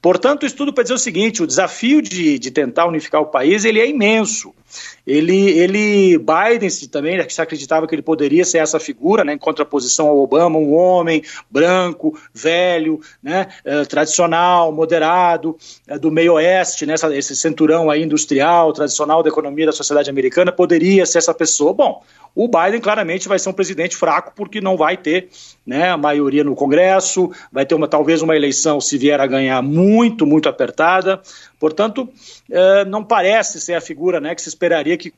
Portanto, 0.00 0.46
isso 0.46 0.56
tudo 0.56 0.72
para 0.72 0.82
dizer 0.82 0.94
o 0.94 0.98
seguinte: 0.98 1.42
o 1.42 1.46
desafio 1.46 2.00
de, 2.00 2.38
de 2.38 2.50
tentar 2.50 2.86
unificar 2.86 3.20
o 3.20 3.26
país 3.26 3.66
ele 3.66 3.78
é 3.78 3.86
imenso. 3.86 4.29
Ele, 5.06 5.50
ele 5.58 6.18
Biden 6.18 6.70
também 6.90 7.28
se 7.28 7.40
acreditava 7.40 7.86
que 7.86 7.94
ele 7.94 8.02
poderia 8.02 8.44
ser 8.44 8.58
essa 8.58 8.78
figura, 8.78 9.24
né, 9.24 9.32
em 9.32 9.38
contraposição 9.38 10.08
ao 10.08 10.18
Obama, 10.18 10.58
um 10.58 10.74
homem 10.74 11.22
branco, 11.50 12.18
velho, 12.32 13.00
né, 13.22 13.48
eh, 13.64 13.84
tradicional, 13.84 14.72
moderado, 14.72 15.56
eh, 15.88 15.98
do 15.98 16.10
meio 16.10 16.34
oeste, 16.34 16.86
né, 16.86 16.94
esse 17.12 17.34
cinturão 17.34 17.90
aí 17.90 18.02
industrial, 18.02 18.72
tradicional 18.72 19.22
da 19.22 19.28
economia 19.28 19.66
da 19.66 19.72
sociedade 19.72 20.10
americana, 20.10 20.52
poderia 20.52 21.04
ser 21.06 21.18
essa 21.18 21.34
pessoa. 21.34 21.72
Bom, 21.72 22.02
o 22.34 22.46
Biden 22.46 22.80
claramente 22.80 23.28
vai 23.28 23.38
ser 23.38 23.48
um 23.48 23.52
presidente 23.54 23.96
fraco 23.96 24.32
porque 24.36 24.60
não 24.60 24.76
vai 24.76 24.96
ter 24.96 25.28
né, 25.70 25.88
a 25.88 25.96
maioria 25.96 26.42
no 26.42 26.56
Congresso, 26.56 27.30
vai 27.52 27.64
ter 27.64 27.76
uma, 27.76 27.86
talvez 27.86 28.22
uma 28.22 28.34
eleição, 28.34 28.80
se 28.80 28.98
vier 28.98 29.20
a 29.20 29.26
ganhar, 29.28 29.62
muito, 29.62 30.26
muito 30.26 30.48
apertada. 30.48 31.22
Portanto, 31.60 32.08
eh, 32.50 32.84
não 32.86 33.04
parece 33.04 33.60
ser 33.60 33.74
a 33.74 33.80
figura 33.80 34.18
né, 34.18 34.34
que 34.34 34.42
se 34.42 34.48
esperaria 34.48 34.96
que 34.96 35.12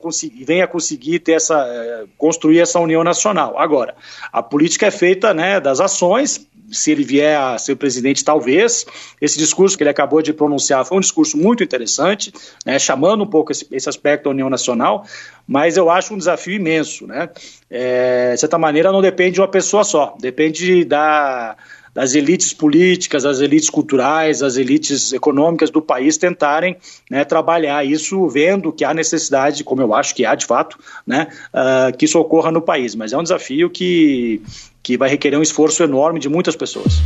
venha 0.44 0.66
conseguir 0.66 1.20
ter 1.20 1.32
essa, 1.32 1.56
eh, 1.66 2.04
construir 2.18 2.60
essa 2.60 2.78
união 2.78 3.02
nacional. 3.02 3.58
Agora, 3.58 3.94
a 4.30 4.42
política 4.42 4.88
é 4.88 4.90
feita 4.90 5.32
né, 5.32 5.58
das 5.58 5.80
ações, 5.80 6.46
se 6.72 6.90
ele 6.90 7.04
vier 7.04 7.38
a 7.38 7.58
ser 7.58 7.76
presidente, 7.76 8.24
talvez. 8.24 8.86
Esse 9.20 9.38
discurso 9.38 9.76
que 9.76 9.82
ele 9.82 9.90
acabou 9.90 10.22
de 10.22 10.32
pronunciar 10.32 10.84
foi 10.84 10.96
um 10.96 11.00
discurso 11.00 11.36
muito 11.36 11.62
interessante, 11.62 12.32
né, 12.64 12.78
chamando 12.78 13.22
um 13.22 13.26
pouco 13.26 13.52
esse, 13.52 13.66
esse, 13.70 13.88
aspecto 13.88 14.24
da 14.24 14.30
União 14.30 14.48
Nacional, 14.48 15.04
mas 15.46 15.76
eu 15.76 15.90
acho 15.90 16.14
um 16.14 16.18
desafio 16.18 16.54
imenso. 16.54 17.06
Né? 17.06 17.28
É, 17.70 18.32
de 18.32 18.40
certa 18.40 18.58
maneira, 18.58 18.90
não 18.90 19.02
depende 19.02 19.32
de 19.32 19.40
uma 19.40 19.48
pessoa 19.48 19.84
só, 19.84 20.16
depende 20.18 20.41
da 20.84 21.56
das 21.94 22.14
elites 22.14 22.54
políticas, 22.54 23.24
das 23.24 23.40
elites 23.40 23.68
culturais, 23.68 24.38
das 24.38 24.56
elites 24.56 25.12
econômicas 25.12 25.70
do 25.70 25.82
país 25.82 26.16
tentarem 26.16 26.76
né, 27.10 27.24
trabalhar 27.24 27.84
isso, 27.84 28.26
vendo 28.28 28.72
que 28.72 28.84
há 28.84 28.94
necessidade, 28.94 29.62
como 29.62 29.82
eu 29.82 29.94
acho 29.94 30.14
que 30.14 30.24
há 30.24 30.34
de 30.34 30.46
fato, 30.46 30.78
né, 31.06 31.28
uh, 31.52 31.96
que 31.96 32.06
isso 32.06 32.18
ocorra 32.18 32.50
no 32.50 32.62
país. 32.62 32.94
Mas 32.94 33.12
é 33.12 33.18
um 33.18 33.22
desafio 33.22 33.68
que, 33.68 34.40
que 34.82 34.96
vai 34.96 35.08
requerer 35.08 35.38
um 35.38 35.42
esforço 35.42 35.82
enorme 35.82 36.18
de 36.18 36.28
muitas 36.28 36.56
pessoas. 36.56 37.02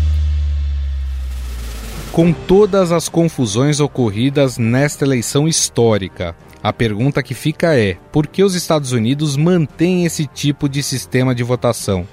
Com 2.13 2.33
todas 2.33 2.93
as 2.93 3.09
confusões 3.09 3.81
ocorridas 3.81 4.57
nesta 4.57 5.05
eleição 5.05 5.47
histórica, 5.49 6.35
a 6.63 6.73
pergunta 6.73 7.23
que 7.23 7.35
fica 7.35 7.77
é: 7.77 7.99
por 8.11 8.27
que 8.27 8.43
os 8.43 8.55
Estados 8.55 8.93
Unidos 8.93 9.37
mantêm 9.37 10.07
esse 10.07 10.27
tipo 10.27 10.69
de 10.69 10.83
sistema 10.83 11.35
de 11.35 11.43
votação? 11.43 12.09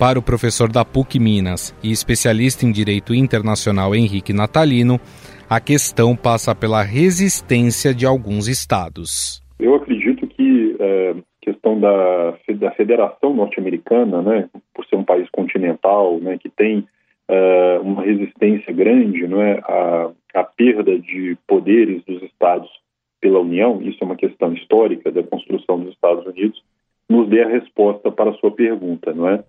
Para 0.00 0.18
o 0.18 0.22
professor 0.22 0.72
da 0.72 0.82
PUC 0.82 1.20
Minas 1.20 1.76
e 1.84 1.92
especialista 1.92 2.64
em 2.64 2.72
direito 2.72 3.14
internacional 3.14 3.94
Henrique 3.94 4.32
Natalino, 4.32 4.98
a 5.46 5.60
questão 5.60 6.16
passa 6.16 6.54
pela 6.54 6.82
resistência 6.82 7.92
de 7.92 8.06
alguns 8.06 8.48
estados. 8.48 9.42
Eu 9.58 9.74
acredito 9.74 10.26
que 10.26 10.74
é, 10.80 11.16
questão 11.42 11.78
da, 11.78 12.34
da 12.54 12.70
Federação 12.70 13.34
Norte-Americana, 13.34 14.22
né, 14.22 14.48
por 14.72 14.86
ser 14.86 14.96
um 14.96 15.04
país 15.04 15.28
continental, 15.28 16.18
né, 16.18 16.38
que 16.38 16.48
tem 16.48 16.88
é, 17.28 17.78
uma 17.82 18.02
resistência 18.02 18.72
grande 18.72 19.28
não 19.28 19.42
é, 19.42 19.58
à, 19.58 20.10
à 20.32 20.44
perda 20.44 20.98
de 20.98 21.36
poderes 21.46 22.02
dos 22.06 22.22
estados 22.22 22.70
pela 23.20 23.40
União, 23.40 23.82
isso 23.82 23.98
é 24.00 24.06
uma 24.06 24.16
questão 24.16 24.54
histórica 24.54 25.12
da 25.12 25.22
construção 25.22 25.78
dos 25.78 25.92
Estados 25.92 26.24
Unidos, 26.24 26.62
nos 27.06 27.28
dê 27.28 27.42
a 27.42 27.48
resposta 27.48 28.10
para 28.10 28.30
a 28.30 28.34
sua 28.34 28.52
pergunta, 28.52 29.12
não 29.12 29.28
é? 29.28 29.44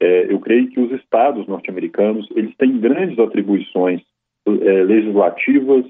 É, 0.00 0.32
eu 0.32 0.38
creio 0.40 0.68
que 0.68 0.80
os 0.80 0.90
estados 0.92 1.46
norte-americanos 1.46 2.28
eles 2.34 2.54
têm 2.56 2.78
grandes 2.78 3.18
atribuições 3.18 4.02
é, 4.46 4.50
legislativas 4.50 5.86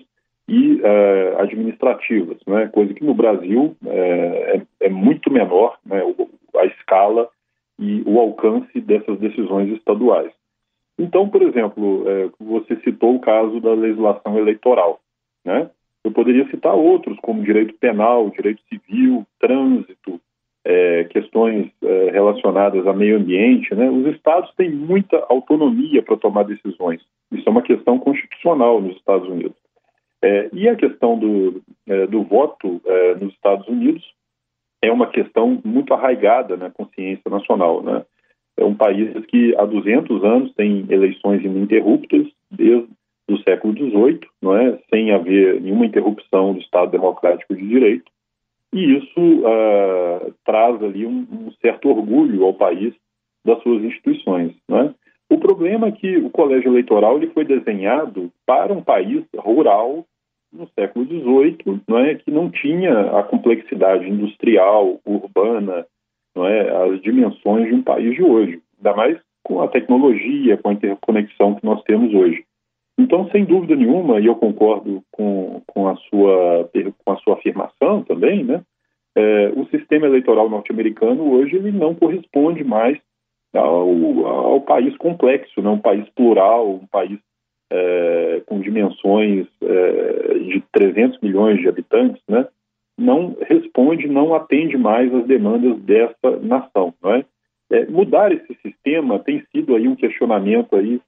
e 0.47 0.81
é, 0.83 1.35
administrativas, 1.39 2.39
né? 2.47 2.69
coisa 2.69 2.93
que 2.93 3.05
no 3.05 3.15
Brasil 3.15 3.75
é, 3.87 4.57
é, 4.81 4.87
é 4.87 4.89
muito 4.89 5.33
menor 5.33 5.79
né? 5.85 6.03
a 6.57 6.67
escala 6.67 7.29
e 7.79 8.03
o 8.07 8.21
alcance 8.21 8.81
dessas 8.81 9.19
decisões 9.19 9.73
estaduais. 9.73 10.31
Então, 10.99 11.29
por 11.29 11.43
exemplo, 11.43 12.09
é, 12.09 12.31
você 12.39 12.77
citou 12.83 13.17
o 13.17 13.21
caso 13.21 13.59
da 13.61 13.73
legislação 13.73 14.39
eleitoral. 14.39 15.01
Né? 15.45 15.69
Eu 16.05 16.13
poderia 16.13 16.49
citar 16.51 16.75
outros, 16.75 17.19
como 17.21 17.43
direito 17.43 17.75
penal, 17.75 18.31
direito 18.31 18.63
civil, 18.69 19.27
trânsito, 19.41 20.21
é, 20.65 21.05
questões 21.05 21.71
é, 21.83 22.11
relacionadas 22.11 22.87
a 22.87 22.93
meio 22.93 23.19
ambiente, 23.19 23.75
né, 23.75 23.91
os 23.91 24.07
estados 24.07 24.51
têm 24.57 24.71
muita 24.71 25.25
autonomia 25.29 26.03
para 26.03 26.17
tomar 26.17 26.45
decisões. 26.45 27.03
Isso 27.31 27.47
é 27.47 27.51
uma 27.51 27.63
questão 27.63 27.99
constitucional 27.99 28.81
nos 28.81 28.97
Estados 28.97 29.29
Unidos. 29.29 29.57
É, 30.23 30.49
e 30.55 30.69
a 30.69 30.75
questão 30.75 31.19
do, 31.19 31.63
é, 31.87 32.07
do 32.07 32.23
voto 32.23 32.81
é, 32.87 33.15
nos 33.17 33.35
Estados 33.35 33.69
Unidos 33.69 34.03
é 34.81 34.91
uma 34.91 35.07
questão 35.09 35.61
muito 35.63 35.93
arraigada 35.93 36.57
na 36.57 36.71
consciência 36.71 37.31
nacional. 37.31 37.83
Né? 37.83 38.03
É 38.57 38.65
um 38.65 38.75
país 38.75 39.13
que 39.27 39.55
há 39.59 39.67
200 39.67 40.25
anos 40.25 40.55
tem 40.55 40.87
eleições 40.89 41.45
ininterruptas, 41.45 42.27
desde 42.51 42.89
o 43.29 43.39
século 43.39 43.75
XVIII, 43.75 44.21
não 44.41 44.57
é? 44.57 44.79
sem 44.89 45.13
haver 45.13 45.61
nenhuma 45.61 45.85
interrupção 45.85 46.55
do 46.55 46.61
Estado 46.61 46.91
Democrático 46.91 47.55
de 47.55 47.67
Direito 47.67 48.14
e 48.75 48.99
isso 48.99 49.21
uh, 49.21 50.35
traz 50.45 50.83
ali 50.83 51.07
um, 51.07 51.25
um, 51.31 51.53
certo 51.63 51.89
orgulho 51.89 52.45
ao 52.45 52.53
país 52.53 52.93
das 53.47 53.63
suas 53.63 53.85
instituições. 53.85 54.53
Né? 54.69 54.93
O 55.31 55.39
problema 55.39 55.87
é 55.87 55.93
que 55.93 56.17
o 56.17 56.29
colégio 56.29 56.73
eleitoral 56.73 57.17
ele 57.17 57.29
foi 57.29 57.45
desenhado 57.45 58.33
para 58.45 58.73
um 58.73 58.83
país 58.83 59.25
rural 59.37 60.05
no 60.53 60.69
século 60.79 61.07
XVIII, 61.07 61.83
é, 62.09 62.15
que 62.17 62.31
não 62.33 62.51
tinha 62.51 63.19
a 63.19 63.23
complexidade 63.23 64.09
industrial, 64.09 65.01
urbana, 65.07 65.87
não 66.35 66.45
é, 66.45 66.91
as 66.91 67.01
dimensões 67.01 67.69
de 67.69 67.75
um 67.75 67.83
país 67.83 68.15
de 68.15 68.23
hoje, 68.23 68.61
ainda 68.77 68.97
mais 68.97 69.19
com 69.45 69.61
a 69.61 69.69
tecnologia, 69.69 70.57
com 70.57 70.71
a 70.71 70.73
interconexão 70.73 71.55
que 71.55 71.65
nós 71.65 71.81
temos 71.85 72.13
hoje. 72.13 72.45
Então, 72.99 73.29
sem 73.31 73.45
dúvida 73.45 73.75
nenhuma, 73.75 74.21
e 74.21 74.27
eu 74.27 74.37
concordo 74.37 75.03
com, 75.11 75.61
com, 75.67 75.89
a, 75.89 75.97
sua, 75.97 76.71
com 77.05 77.13
a 77.13 77.17
sua 77.17 77.35
afirmação 77.35 78.03
também, 78.05 78.45
né? 78.45 78.63
É, 79.17 79.53
o 79.55 79.67
sistema 79.67 80.07
eleitoral 80.07 80.51
norte-americano 80.51 81.33
hoje 81.33 81.55
ele 81.55 81.71
não 81.71 81.95
corresponde 81.95 82.65
mais 82.65 82.99
ao, 83.53 84.27
ao 84.27 84.61
país 84.61 84.97
complexo, 84.97 85.63
né? 85.63 85.71
um 85.71 85.79
país 85.79 86.09
plural, 86.11 86.69
um 86.69 86.87
país 86.87 87.19
é, 87.71 88.43
com 88.47 88.61
dimensões 88.61 89.47
é, 89.63 90.39
de 90.39 90.65
300 90.73 91.21
milhões 91.21 91.61
de 91.61 91.69
habitantes, 91.69 92.21
né? 92.29 92.47
não 92.99 93.37
responde, 93.41 94.09
não 94.09 94.35
atende 94.35 94.77
mais 94.77 95.13
às 95.15 95.27
demandas 95.27 95.79
dessa 95.81 96.31
nação. 96.43 96.93
Não 97.03 97.15
é? 97.15 97.25
é? 97.71 97.87
mudar 97.87 98.33
esse 98.33 98.55
sistema 98.63 99.19
tem 99.19 99.45
sido 99.53 99.77
aí 99.77 99.87
um 99.87 99.97
questionamento 99.97 100.75
aí 100.75 101.01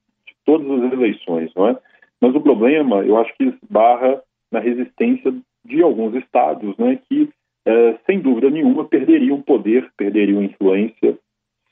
todas 0.46 0.84
as 0.84 0.92
eleições, 0.92 1.50
não 1.54 1.68
é? 1.68 1.76
Mas 2.20 2.34
o 2.34 2.40
problema, 2.40 3.04
eu 3.04 3.18
acho 3.18 3.36
que 3.36 3.44
esbarra 3.44 4.22
na 4.50 4.60
resistência 4.60 5.34
de 5.64 5.82
alguns 5.82 6.14
estados, 6.14 6.74
né, 6.78 6.98
que, 7.08 7.28
é, 7.66 7.98
sem 8.06 8.20
dúvida 8.20 8.48
nenhuma, 8.48 8.84
perderiam 8.84 9.42
poder, 9.42 9.90
perderiam 9.98 10.42
influência 10.42 11.18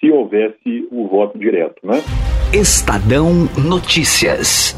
se 0.01 0.11
houvesse 0.11 0.87
o 0.91 1.07
voto 1.07 1.39
direto, 1.39 1.87
né? 1.87 2.03
Estadão 2.53 3.31
Notícias. 3.57 4.77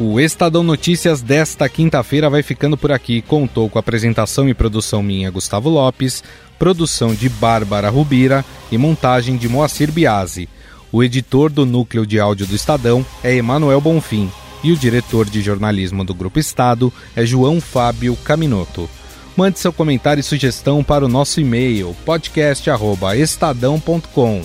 O 0.00 0.18
Estadão 0.18 0.62
Notícias 0.62 1.20
desta 1.20 1.68
quinta-feira 1.68 2.30
vai 2.30 2.42
ficando 2.42 2.78
por 2.78 2.90
aqui. 2.90 3.20
Contou 3.20 3.68
com 3.68 3.78
apresentação 3.78 4.48
e 4.48 4.54
produção 4.54 5.02
minha, 5.02 5.30
Gustavo 5.30 5.68
Lopes, 5.68 6.22
produção 6.58 7.14
de 7.14 7.28
Bárbara 7.28 7.90
Rubira 7.90 8.42
e 8.72 8.78
montagem 8.78 9.36
de 9.36 9.46
Moacir 9.46 9.92
Biasi. 9.92 10.48
O 10.92 11.04
editor 11.04 11.50
do 11.50 11.64
núcleo 11.64 12.04
de 12.04 12.18
áudio 12.18 12.46
do 12.46 12.56
Estadão 12.56 13.06
é 13.22 13.32
Emanuel 13.34 13.80
Bonfim. 13.80 14.28
e 14.62 14.72
o 14.72 14.76
diretor 14.76 15.24
de 15.24 15.40
jornalismo 15.40 16.04
do 16.04 16.12
Grupo 16.12 16.38
Estado 16.38 16.92
é 17.16 17.24
João 17.24 17.62
Fábio 17.62 18.14
Caminoto. 18.16 18.90
Mande 19.36 19.58
seu 19.58 19.72
comentário 19.72 20.20
e 20.20 20.24
sugestão 20.24 20.84
para 20.84 21.02
o 21.04 21.08
nosso 21.08 21.40
e-mail 21.40 21.96
podcast@estadão.com. 22.04 24.42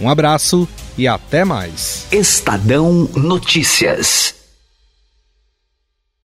Um 0.00 0.08
abraço 0.08 0.66
e 0.98 1.06
até 1.06 1.44
mais. 1.44 2.06
Estadão 2.10 3.08
Notícias. 3.14 4.41